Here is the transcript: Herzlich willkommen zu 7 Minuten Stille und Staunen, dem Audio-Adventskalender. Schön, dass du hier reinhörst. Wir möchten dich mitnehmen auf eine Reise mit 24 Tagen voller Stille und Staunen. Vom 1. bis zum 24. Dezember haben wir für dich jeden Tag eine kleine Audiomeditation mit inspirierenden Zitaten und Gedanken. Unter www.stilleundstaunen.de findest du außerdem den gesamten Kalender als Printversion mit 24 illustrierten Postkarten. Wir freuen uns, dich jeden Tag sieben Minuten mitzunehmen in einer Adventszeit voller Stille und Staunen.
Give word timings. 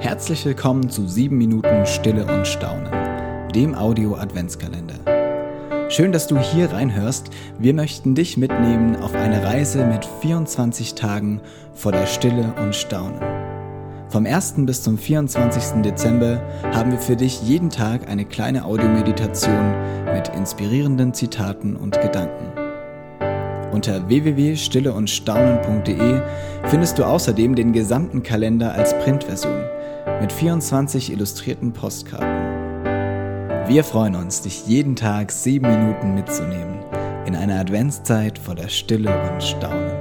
Herzlich 0.00 0.44
willkommen 0.46 0.88
zu 0.88 1.06
7 1.06 1.36
Minuten 1.36 1.84
Stille 1.84 2.24
und 2.24 2.46
Staunen, 2.46 2.90
dem 3.54 3.74
Audio-Adventskalender. 3.74 4.94
Schön, 5.90 6.10
dass 6.10 6.26
du 6.26 6.38
hier 6.38 6.72
reinhörst. 6.72 7.28
Wir 7.58 7.74
möchten 7.74 8.14
dich 8.14 8.38
mitnehmen 8.38 8.96
auf 8.96 9.14
eine 9.14 9.44
Reise 9.44 9.84
mit 9.84 10.06
24 10.22 10.94
Tagen 10.94 11.42
voller 11.74 12.06
Stille 12.06 12.54
und 12.62 12.74
Staunen. 12.74 13.20
Vom 14.08 14.24
1. 14.24 14.54
bis 14.60 14.82
zum 14.82 14.96
24. 14.96 15.82
Dezember 15.82 16.40
haben 16.72 16.92
wir 16.92 16.98
für 16.98 17.16
dich 17.16 17.42
jeden 17.42 17.68
Tag 17.68 18.08
eine 18.08 18.24
kleine 18.24 18.64
Audiomeditation 18.64 19.74
mit 20.14 20.28
inspirierenden 20.28 21.12
Zitaten 21.12 21.76
und 21.76 22.00
Gedanken. 22.00 22.52
Unter 23.70 24.08
www.stilleundstaunen.de 24.08 26.22
findest 26.68 26.98
du 26.98 27.04
außerdem 27.04 27.54
den 27.54 27.74
gesamten 27.74 28.22
Kalender 28.22 28.72
als 28.72 28.98
Printversion 29.00 29.62
mit 30.20 30.32
24 30.32 31.12
illustrierten 31.12 31.72
Postkarten. 31.72 32.28
Wir 33.68 33.84
freuen 33.84 34.16
uns, 34.16 34.42
dich 34.42 34.66
jeden 34.66 34.96
Tag 34.96 35.30
sieben 35.30 35.68
Minuten 35.68 36.14
mitzunehmen 36.14 36.80
in 37.26 37.36
einer 37.36 37.60
Adventszeit 37.60 38.38
voller 38.38 38.68
Stille 38.68 39.10
und 39.30 39.42
Staunen. 39.42 39.99